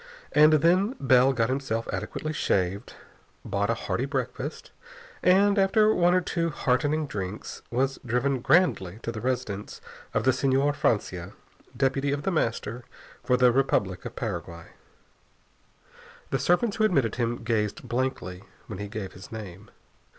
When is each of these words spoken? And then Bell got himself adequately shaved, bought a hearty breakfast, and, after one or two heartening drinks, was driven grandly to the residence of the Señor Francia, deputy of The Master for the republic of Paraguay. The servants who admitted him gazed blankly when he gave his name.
And 0.31 0.53
then 0.53 0.95
Bell 0.99 1.31
got 1.31 1.47
himself 1.49 1.87
adequately 1.93 2.33
shaved, 2.33 2.95
bought 3.45 3.69
a 3.69 3.75
hearty 3.75 4.05
breakfast, 4.05 4.71
and, 5.21 5.59
after 5.59 5.93
one 5.93 6.15
or 6.15 6.21
two 6.21 6.49
heartening 6.49 7.05
drinks, 7.05 7.61
was 7.69 7.99
driven 8.03 8.39
grandly 8.39 8.97
to 9.03 9.11
the 9.11 9.21
residence 9.21 9.79
of 10.15 10.23
the 10.23 10.31
Señor 10.31 10.73
Francia, 10.75 11.33
deputy 11.77 12.11
of 12.11 12.23
The 12.23 12.31
Master 12.31 12.83
for 13.23 13.37
the 13.37 13.51
republic 13.51 14.03
of 14.03 14.15
Paraguay. 14.15 14.69
The 16.31 16.39
servants 16.39 16.77
who 16.77 16.83
admitted 16.83 17.17
him 17.17 17.43
gazed 17.43 17.87
blankly 17.87 18.43
when 18.65 18.79
he 18.79 18.87
gave 18.87 19.13
his 19.13 19.31
name. 19.31 19.69